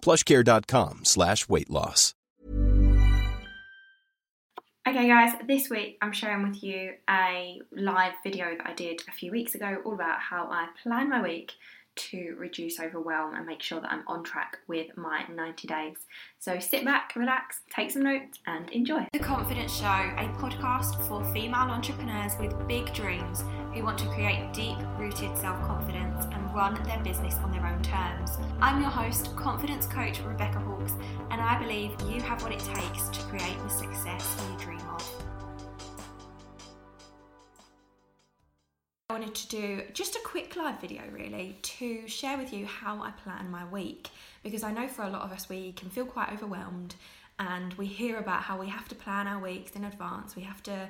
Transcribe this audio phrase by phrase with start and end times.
[0.00, 2.14] plushcare.com slash weight loss.
[4.88, 9.12] Okay, guys, this week I'm sharing with you a live video that I did a
[9.12, 11.52] few weeks ago all about how I plan my week
[11.96, 15.96] to reduce overwhelm and make sure that I'm on track with my 90 days.
[16.38, 19.06] So sit back, relax, take some notes, and enjoy.
[19.12, 24.52] The Confidence Show, a podcast for female entrepreneurs with big dreams who want to create
[24.54, 26.07] deep rooted self confidence
[26.54, 28.38] run their business on their own terms.
[28.60, 30.92] I'm your host, confidence coach Rebecca Hawkes,
[31.30, 35.24] and I believe you have what it takes to create the success you dream of.
[39.10, 43.02] I wanted to do just a quick live video really to share with you how
[43.02, 44.10] I plan my week
[44.42, 46.94] because I know for a lot of us we can feel quite overwhelmed
[47.38, 50.62] and we hear about how we have to plan our weeks in advance, we have
[50.64, 50.88] to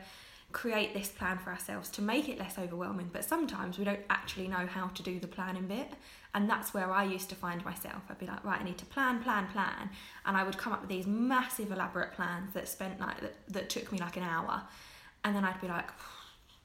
[0.53, 4.49] create this plan for ourselves to make it less overwhelming, but sometimes we don't actually
[4.49, 5.93] know how to do the planning bit.
[6.35, 8.03] And that's where I used to find myself.
[8.09, 9.91] I'd be like, right, I need to plan, plan, plan.
[10.25, 13.71] And I would come up with these massive, elaborate plans that spent like, that, that
[13.71, 14.63] took me like an hour.
[15.25, 15.89] And then I'd be like,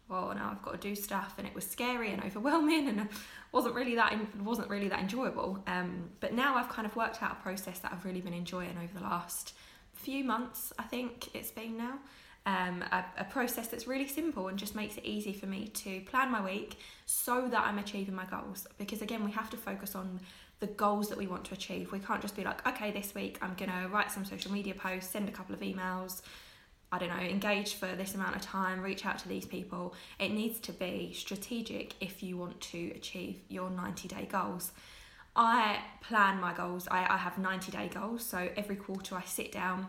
[0.10, 3.08] well, now I've got to do stuff, and it was scary and overwhelming, and
[3.52, 5.64] wasn't really that wasn't really that enjoyable.
[5.68, 8.78] Um, but now I've kind of worked out a process that I've really been enjoying
[8.78, 9.54] over the last
[9.94, 10.74] few months.
[10.78, 12.00] I think it's been now
[12.46, 16.02] um, a, a process that's really simple and just makes it easy for me to
[16.02, 18.68] plan my week so that I'm achieving my goals.
[18.78, 20.20] Because again, we have to focus on
[20.60, 21.92] the goals that we want to achieve.
[21.92, 25.12] We can't just be like, okay, this week I'm gonna write some social media posts,
[25.12, 26.22] send a couple of emails
[26.94, 29.96] I don't know, engage for this amount of time, reach out to these people.
[30.20, 34.74] It needs to be strategic if you want to achieve your 90 day goals.
[35.36, 38.24] I plan my goals, I, I have 90 day goals.
[38.24, 39.88] So every quarter I sit down,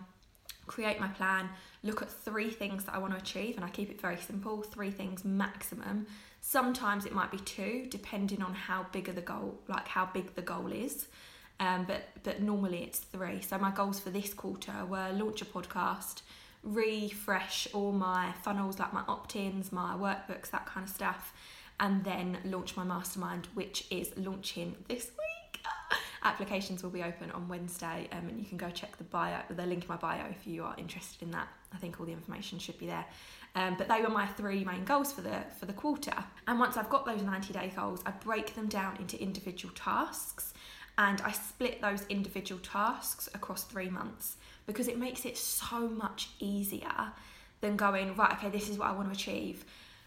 [0.66, 1.48] create my plan,
[1.82, 4.62] look at three things that I want to achieve, and I keep it very simple
[4.62, 6.06] three things maximum.
[6.40, 10.34] Sometimes it might be two, depending on how big of the goal, like how big
[10.34, 11.06] the goal is.
[11.60, 13.40] Um, but but normally it's three.
[13.40, 16.22] So my goals for this quarter were launch a podcast,
[16.62, 21.32] refresh all my funnels, like my opt ins, my workbooks, that kind of stuff,
[21.78, 25.23] and then launch my mastermind, which is launching this week.
[26.24, 29.66] Applications will be open on Wednesday, um, and you can go check the bio, the
[29.66, 31.48] link in my bio if you are interested in that.
[31.72, 33.04] I think all the information should be there.
[33.54, 36.14] Um, but they were my three main goals for the for the quarter.
[36.46, 40.54] And once I've got those 90 day goals, I break them down into individual tasks,
[40.96, 44.36] and I split those individual tasks across three months
[44.66, 47.12] because it makes it so much easier
[47.60, 49.64] than going, right, okay, this is what I want to achieve.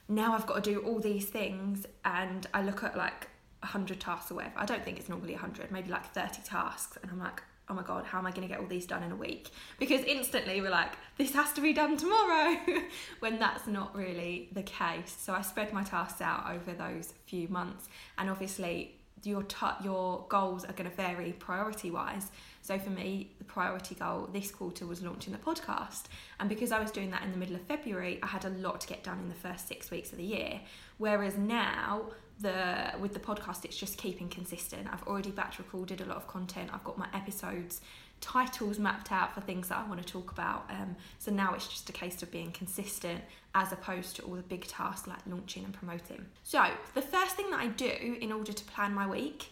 [0.09, 3.28] Now I've got to do all these things, and I look at like
[3.62, 4.53] 100 tasks or whatever.
[4.57, 7.84] I don't think it's normally 100, maybe like 30 tasks, and I'm like, oh my
[7.84, 9.50] god, how am I going to get all these done in a week?
[9.78, 12.57] Because instantly we're like, this has to be done tomorrow,
[13.19, 15.16] when that's not really the case.
[15.19, 20.25] So I spread my tasks out over those few months, and obviously your t- your
[20.29, 22.29] goals are going to vary priority wise.
[22.62, 26.03] So for me, the priority goal this quarter was launching the podcast.
[26.40, 28.81] And because I was doing that in the middle of February, I had a lot
[28.81, 30.62] to get done in the first six weeks of the year.
[30.97, 32.12] Whereas now,
[32.42, 34.88] the with the podcast, it's just keeping consistent.
[34.92, 36.70] I've already batch recorded a lot of content.
[36.74, 37.81] I've got my episodes
[38.22, 40.66] titles mapped out for things that I want to talk about.
[40.70, 43.22] Um, so now it's just a case of being consistent
[43.53, 46.26] as opposed to all the big tasks like launching and promoting.
[46.44, 49.52] So, the first thing that I do in order to plan my week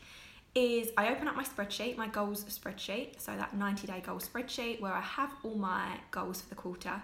[0.53, 4.79] is I open up my spreadsheet, my goals spreadsheet, so that 90 day goal spreadsheet
[4.79, 7.01] where I have all my goals for the quarter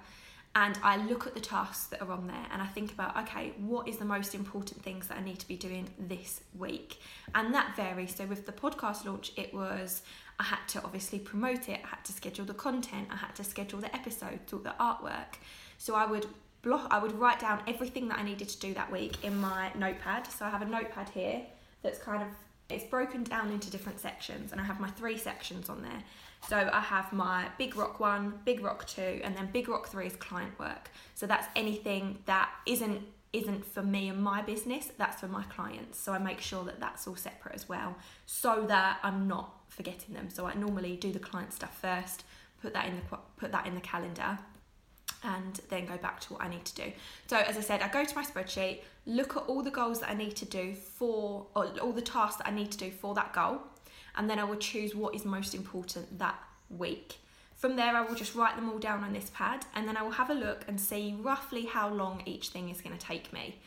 [0.53, 3.53] and I look at the tasks that are on there and I think about okay,
[3.57, 6.99] what is the most important things that I need to be doing this week?
[7.33, 8.15] And that varies.
[8.15, 10.01] So with the podcast launch, it was
[10.39, 13.43] I had to obviously promote it, I had to schedule the content, I had to
[13.43, 15.37] schedule the episodes, all the artwork.
[15.77, 16.25] So I would
[16.63, 19.71] block I would write down everything that I needed to do that week in my
[19.75, 20.27] notepad.
[20.27, 21.41] So I have a notepad here
[21.81, 22.29] that's kind of
[22.69, 26.03] It's broken down into different sections, and I have my three sections on there.
[26.47, 30.07] So I have my Big Rock 1, Big Rock 2, and then Big Rock 3
[30.07, 30.89] is client work.
[31.15, 33.01] So that's anything that isn't
[33.33, 35.97] isn't for me and my business, that's for my clients.
[35.97, 37.95] So I make sure that that's all separate as well
[38.25, 40.29] so that I'm not forgetting them.
[40.29, 42.25] So I normally do the client stuff first,
[42.61, 44.37] put that in the put that in the calendar
[45.23, 46.91] and then go back to what I need to do.
[47.27, 50.09] So as I said, I go to my spreadsheet, look at all the goals that
[50.09, 53.13] I need to do for or all the tasks that I need to do for
[53.15, 53.61] that goal
[54.15, 57.17] and then I will choose what is most important that week.
[57.55, 60.01] From there, I will just write them all down on this pad and then I
[60.01, 63.31] will have a look and see roughly how long each thing is going to take
[63.31, 63.59] me.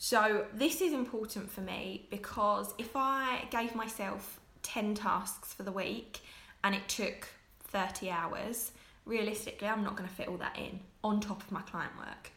[0.00, 5.72] So, this is important for me because if I gave myself 10 tasks for the
[5.72, 6.20] week
[6.62, 7.28] and it took
[7.64, 8.72] 30 hours,
[9.06, 12.30] realistically, I'm not going to fit all that in on top of my client work.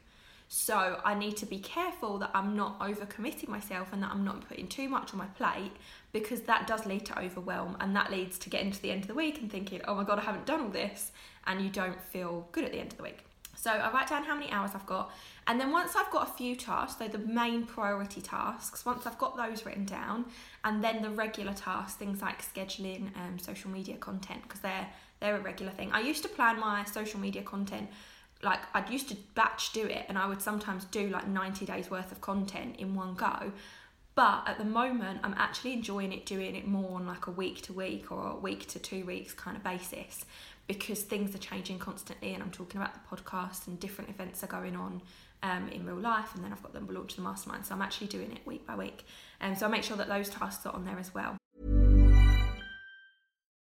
[0.53, 4.45] So I need to be careful that I'm not overcommitting myself and that I'm not
[4.49, 5.71] putting too much on my plate
[6.11, 9.07] because that does lead to overwhelm and that leads to getting to the end of
[9.07, 11.13] the week and thinking, oh my God, I haven't done all this.
[11.47, 13.19] And you don't feel good at the end of the week.
[13.55, 15.13] So I write down how many hours I've got.
[15.47, 19.17] And then once I've got a few tasks, so the main priority tasks, once I've
[19.17, 20.25] got those written down,
[20.65, 24.87] and then the regular tasks, things like scheduling um, social media content, because they're
[25.21, 25.91] they're a regular thing.
[25.93, 27.87] I used to plan my social media content
[28.43, 31.89] like I'd used to batch do it and I would sometimes do like 90 days
[31.89, 33.51] worth of content in one go.
[34.13, 37.61] But at the moment, I'm actually enjoying it doing it more on like a week
[37.63, 40.25] to week or a week to two weeks kind of basis
[40.67, 44.47] because things are changing constantly and I'm talking about the podcast and different events are
[44.47, 45.01] going on
[45.43, 47.65] um, in real life and then I've got them launch the mastermind.
[47.65, 49.05] So I'm actually doing it week by week.
[49.39, 51.37] And um, so I make sure that those tasks are on there as well.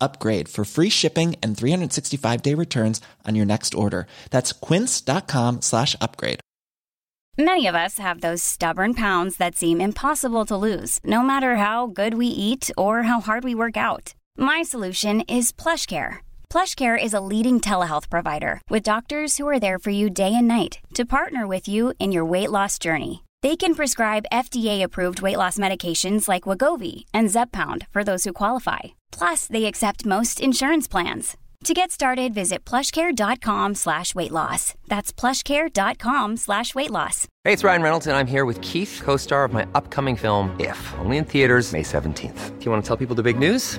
[0.00, 4.06] upgrade for free shipping and 365 day returns on your next order.
[4.30, 6.40] That's quince.com slash upgrade.
[7.40, 11.86] Many of us have those stubborn pounds that seem impossible to lose, no matter how
[11.86, 14.14] good we eat or how hard we work out.
[14.36, 16.16] My solution is PlushCare.
[16.50, 20.48] PlushCare is a leading telehealth provider with doctors who are there for you day and
[20.48, 23.22] night to partner with you in your weight loss journey.
[23.42, 28.97] They can prescribe FDA-approved weight loss medications like Wegovy and Zepbound for those who qualify.
[29.12, 31.36] Plus, they accept most insurance plans.
[31.64, 34.74] To get started, visit plushcare.com slash weight loss.
[34.86, 37.26] That's plushcare.com slash weight loss.
[37.44, 40.94] Hey, it's Ryan Reynolds, and I'm here with Keith, co-star of my upcoming film, If,
[40.98, 42.58] only in theaters May 17th.
[42.58, 43.78] Do you want to tell people the big news?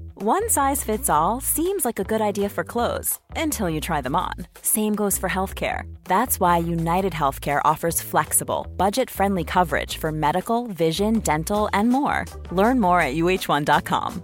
[0.15, 4.15] One size fits all seems like a good idea for clothes until you try them
[4.15, 4.33] on.
[4.61, 5.83] Same goes for healthcare.
[6.03, 12.25] That's why United Healthcare offers flexible, budget friendly coverage for medical, vision, dental, and more.
[12.51, 14.21] Learn more at uh1.com.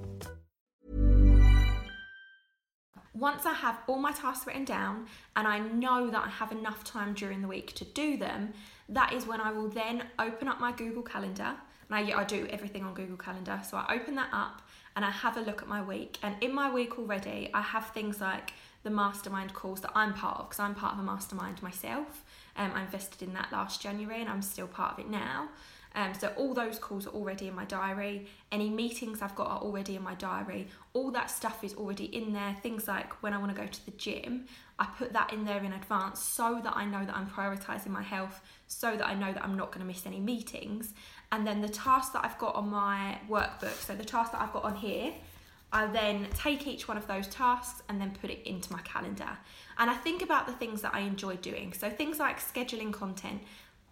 [3.13, 6.83] Once I have all my tasks written down and I know that I have enough
[6.83, 8.53] time during the week to do them,
[8.89, 11.55] that is when I will then open up my Google Calendar.
[11.89, 13.61] And I, I do everything on Google Calendar.
[13.67, 14.66] So I open that up
[14.97, 16.17] and I have a look at my week.
[16.23, 18.51] And in my week already, I have things like
[18.81, 22.25] the mastermind calls that I'm part of because I'm part of a mastermind myself.
[22.55, 25.49] Um, I invested in that last January and I'm still part of it now.
[25.93, 28.27] Um, so all those calls are already in my diary.
[28.51, 30.67] Any meetings I've got are already in my diary.
[30.93, 32.55] All that stuff is already in there.
[32.63, 34.45] Things like when I want to go to the gym,
[34.79, 38.03] I put that in there in advance so that I know that I'm prioritizing my
[38.03, 40.93] health, so that I know that I'm not going to miss any meetings.
[41.31, 44.53] And then the tasks that I've got on my workbook, so the tasks that I've
[44.53, 45.13] got on here,
[45.73, 49.37] I then take each one of those tasks and then put it into my calendar.
[49.77, 51.73] And I think about the things that I enjoy doing.
[51.73, 53.41] So things like scheduling content,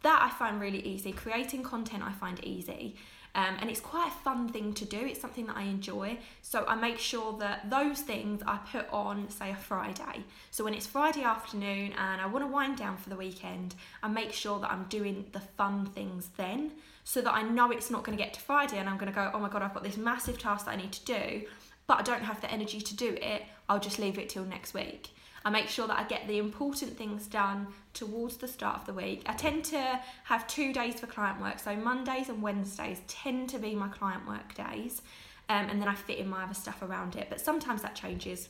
[0.03, 1.11] that I find really easy.
[1.11, 2.95] Creating content I find easy.
[3.33, 4.97] Um, and it's quite a fun thing to do.
[4.97, 6.19] It's something that I enjoy.
[6.41, 10.23] So I make sure that those things I put on, say, a Friday.
[10.51, 14.07] So when it's Friday afternoon and I want to wind down for the weekend, I
[14.07, 16.71] make sure that I'm doing the fun things then
[17.05, 19.15] so that I know it's not going to get to Friday and I'm going to
[19.15, 21.43] go, oh my God, I've got this massive task that I need to do,
[21.87, 23.43] but I don't have the energy to do it.
[23.69, 25.11] I'll just leave it till next week.
[25.45, 28.93] I make sure that I get the important things done towards the start of the
[28.93, 29.21] week.
[29.27, 33.59] I tend to have two days for client work, so Mondays and Wednesdays tend to
[33.59, 35.03] be my client work days,
[35.47, 37.27] um, and then I fit in my other stuff around it.
[37.29, 38.49] But sometimes that changes.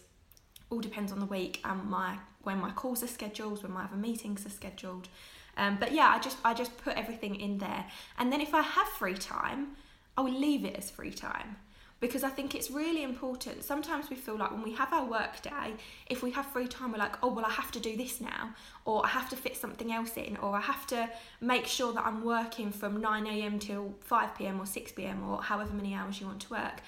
[0.70, 3.98] All depends on the week and my when my calls are scheduled, when my other
[3.98, 5.10] meetings are scheduled.
[5.58, 7.86] Um, but yeah, I just I just put everything in there,
[8.18, 9.76] and then if I have free time,
[10.18, 11.58] I will leave it as free time
[12.00, 13.64] because I think it's really important.
[13.64, 15.74] Sometimes we feel like when we have our work day,
[16.08, 18.54] if we have free time, we're like, oh, well, I have to do this now,
[18.84, 21.10] or I have to fit something else in, or I have to
[21.42, 23.60] make sure that I'm working from 9 a.m.
[23.60, 24.60] till 5 p.m.
[24.60, 25.28] or 6 p.m.
[25.28, 26.82] or however many hours you want to work.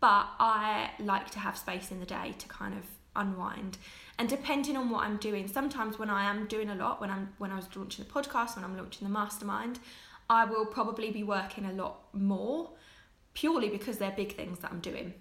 [0.00, 2.84] But I like to have space in the day to kind of
[3.18, 3.78] unwind.
[4.18, 7.34] And depending on what I'm doing, sometimes when I am doing a lot, when I'm
[7.38, 9.78] when I was launching the podcast, when I'm launching the mastermind,
[10.30, 12.70] I will probably be working a lot more
[13.34, 15.14] purely because they're big things that I'm doing.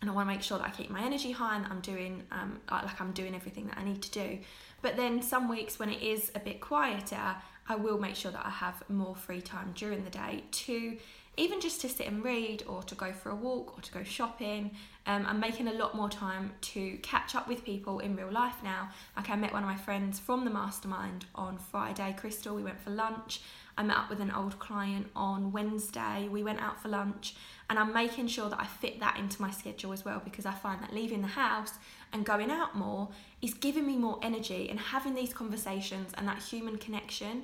[0.00, 2.22] And I want to make sure that I keep my energy high and I'm doing
[2.30, 4.38] um, like I'm doing everything that I need to do.
[4.82, 7.36] But then some weeks when it is a bit quieter,
[7.68, 10.96] I will make sure that I have more free time during the day to
[11.36, 14.02] even just to sit and read or to go for a walk or to go
[14.02, 14.70] shopping.
[15.06, 18.56] Um, I'm making a lot more time to catch up with people in real life
[18.64, 18.90] now.
[19.16, 22.56] Like I met one of my friends from the mastermind on Friday, Crystal.
[22.56, 23.40] We went for lunch.
[23.78, 26.28] I met up with an old client on Wednesday.
[26.30, 27.34] We went out for lunch,
[27.68, 30.52] and I'm making sure that I fit that into my schedule as well because I
[30.52, 31.74] find that leaving the house
[32.12, 33.08] and going out more
[33.42, 37.42] is giving me more energy and having these conversations and that human connection.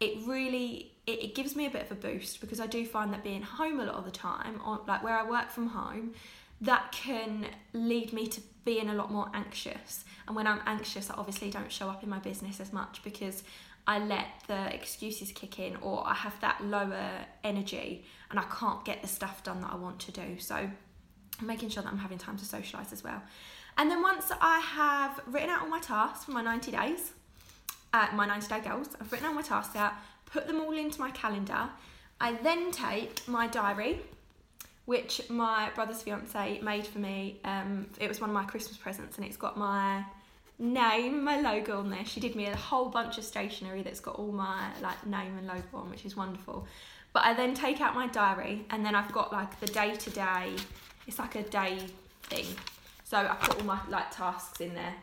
[0.00, 3.12] It really it, it gives me a bit of a boost because I do find
[3.12, 6.14] that being home a lot of the time, or like where I work from home,
[6.60, 10.04] that can lead me to being a lot more anxious.
[10.26, 13.44] And when I'm anxious, I obviously don't show up in my business as much because
[13.86, 17.10] I let the excuses kick in or I have that lower
[17.44, 20.38] energy and I can't get the stuff done that I want to do.
[20.38, 20.68] So
[21.40, 23.22] making sure that I'm having time to socialise as well.
[23.78, 27.12] And then once I have written out all my tasks for my 90 days,
[27.92, 29.92] uh, my 90 day goals, I've written out my tasks out,
[30.26, 31.68] put them all into my calendar.
[32.20, 34.00] I then take my diary,
[34.84, 37.40] which my brother's fiance made for me.
[37.44, 40.04] Um, it was one of my Christmas presents and it's got my
[40.58, 42.04] name, my logo on there.
[42.04, 45.46] She did me a whole bunch of stationery that's got all my like name and
[45.46, 46.66] logo on, which is wonderful.
[47.12, 50.10] But I then take out my diary and then I've got like the day to
[50.10, 50.54] day.
[51.06, 51.78] It's like a day
[52.24, 52.46] thing.
[53.04, 54.94] So I put all my like tasks in there.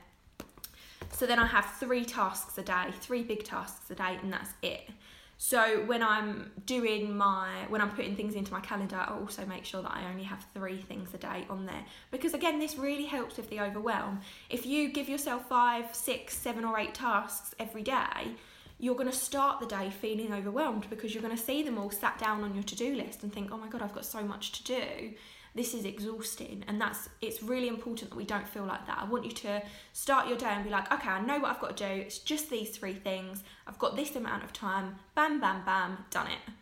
[1.11, 4.51] So then I have three tasks a day, three big tasks a day, and that's
[4.61, 4.89] it.
[5.37, 9.65] So when I'm doing my when I'm putting things into my calendar, I also make
[9.65, 11.83] sure that I only have three things a day on there.
[12.11, 14.21] Because again, this really helps with the overwhelm.
[14.49, 18.35] If you give yourself five, six, seven, or eight tasks every day,
[18.79, 21.89] you're going to start the day feeling overwhelmed because you're going to see them all
[21.89, 24.51] sat down on your to-do list and think, "Oh my god, I've got so much
[24.53, 25.13] to do."
[25.55, 26.63] This is exhausting.
[26.67, 28.97] And that's it's really important that we don't feel like that.
[28.99, 29.61] I want you to
[29.93, 32.01] start your day and be like okay i know what i've got to do.
[32.01, 33.43] It's just these three things.
[33.67, 34.95] I've got this amount of time.
[35.15, 36.53] Bam bam bam done it.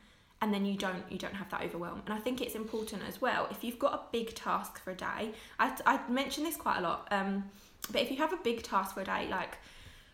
[0.42, 2.02] And then you don't you don't have that overwhelm.
[2.06, 4.96] And i think it's important as well if you've got a big task for a
[4.96, 7.46] day i, I mention this quite a lot um,
[7.92, 9.58] but if you have a big task for a day like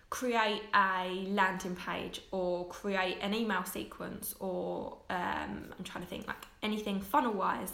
[0.09, 6.27] create a landing page or create an email sequence or um, i'm trying to think
[6.27, 7.73] like anything funnel wise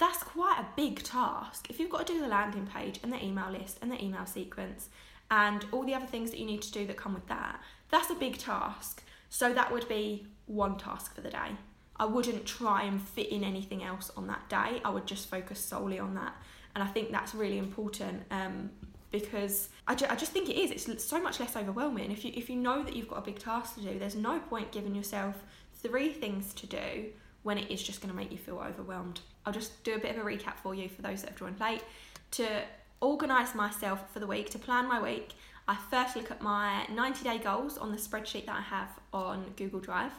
[0.00, 1.68] that's quite a big task.
[1.68, 4.24] If you've got to do the landing page and the email list and the email
[4.24, 4.88] sequence
[5.30, 8.08] and all the other things that you need to do that come with that, that's
[8.08, 9.02] a big task.
[9.28, 11.50] So that would be one task for the day.
[11.96, 14.80] I wouldn't try and fit in anything else on that day.
[14.82, 16.34] I would just focus solely on that.
[16.74, 18.70] And I think that's really important um,
[19.10, 20.70] because I, ju- I just think it is.
[20.70, 22.10] It's so much less overwhelming.
[22.10, 24.38] If you, if you know that you've got a big task to do, there's no
[24.38, 27.10] point giving yourself three things to do
[27.42, 29.20] when it is just going to make you feel overwhelmed.
[29.46, 31.60] I'll just do a bit of a recap for you for those that have joined
[31.60, 31.82] late.
[32.32, 32.46] To
[33.00, 35.32] organise myself for the week, to plan my week,
[35.66, 39.52] I first look at my 90 day goals on the spreadsheet that I have on
[39.56, 40.12] Google Drive.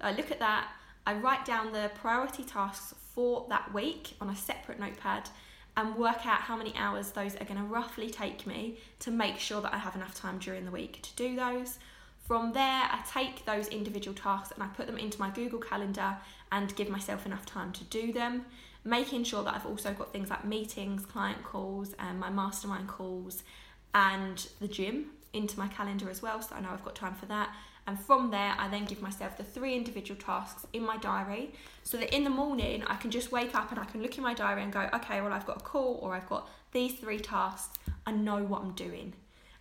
[0.00, 0.68] I look at that,
[1.06, 5.30] I write down the priority tasks for that week on a separate notepad
[5.76, 9.38] and work out how many hours those are going to roughly take me to make
[9.38, 11.78] sure that I have enough time during the week to do those.
[12.26, 16.18] From there, I take those individual tasks and I put them into my Google Calendar
[16.52, 18.44] and give myself enough time to do them.
[18.88, 22.88] Making sure that I've also got things like meetings, client calls, and um, my mastermind
[22.88, 23.42] calls,
[23.92, 27.26] and the gym into my calendar as well, so I know I've got time for
[27.26, 27.54] that.
[27.86, 31.52] And from there, I then give myself the three individual tasks in my diary
[31.82, 34.24] so that in the morning I can just wake up and I can look in
[34.24, 37.18] my diary and go, okay, well, I've got a call or I've got these three
[37.18, 37.78] tasks.
[38.06, 39.12] I know what I'm doing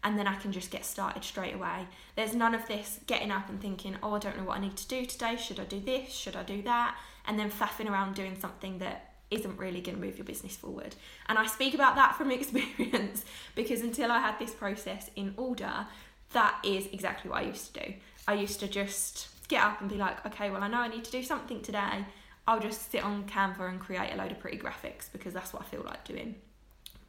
[0.03, 1.88] and then I can just get started straight away.
[2.15, 4.77] There's none of this getting up and thinking, oh, I don't know what I need
[4.77, 5.36] to do today.
[5.36, 6.13] Should I do this?
[6.13, 6.98] Should I do that?
[7.25, 10.96] And then faffing around doing something that isn't really going to move your business forward.
[11.27, 15.88] And I speak about that from experience because until I had this process in order,
[16.34, 17.93] that is exactly what I used to do.
[18.27, 21.05] I used to just get up and be like, okay, well, I know I need
[21.05, 22.05] to do something today.
[22.48, 25.63] I'll just sit on Canva and create a load of pretty graphics because that's what
[25.63, 26.36] I feel like doing.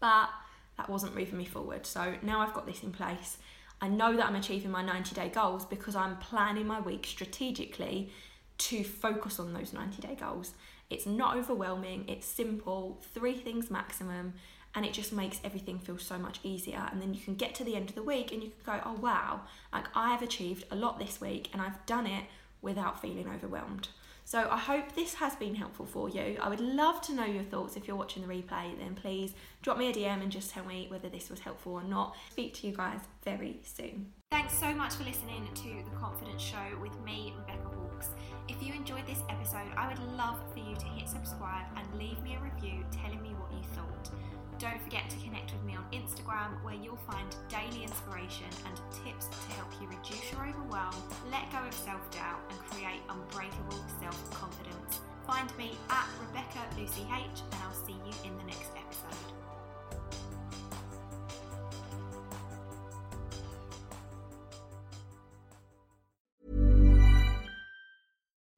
[0.00, 0.30] But
[0.76, 1.86] that wasn't moving me forward.
[1.86, 3.38] So now I've got this in place.
[3.80, 8.10] I know that I'm achieving my 90 day goals because I'm planning my week strategically
[8.58, 10.54] to focus on those 90 day goals.
[10.90, 14.34] It's not overwhelming, it's simple, three things maximum,
[14.74, 16.88] and it just makes everything feel so much easier.
[16.90, 18.82] And then you can get to the end of the week and you can go,
[18.84, 19.40] oh wow,
[19.72, 22.24] like I have achieved a lot this week and I've done it
[22.62, 23.88] without feeling overwhelmed.
[24.24, 26.36] So I hope this has been helpful for you.
[26.42, 29.78] I would love to know your thoughts if you're watching the replay, then please drop
[29.78, 32.14] me a DM and just tell me whether this was helpful or not.
[32.30, 34.12] Speak to you guys very soon.
[34.30, 37.67] Thanks so much for listening to The Confidence Show with me, Rebecca
[37.98, 38.10] Hawkes.
[38.48, 42.20] If you enjoyed this episode, I would love for you to hit subscribe and leave
[42.22, 44.10] me a review telling me what you thought.
[44.58, 49.26] Don't forget to connect with me on Instagram where you'll find daily inspiration and tips
[49.26, 50.94] to help you reduce your overwhelm,
[51.30, 55.00] let go of self doubt, and create unbreakable self confidence.
[55.26, 59.27] Find me at Rebecca Lucy H, and I'll see you in the next episode.